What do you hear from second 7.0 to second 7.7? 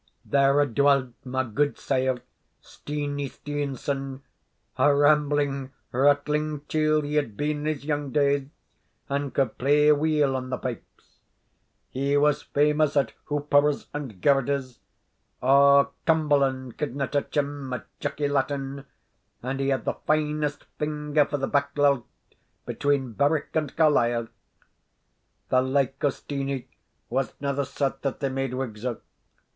he had been in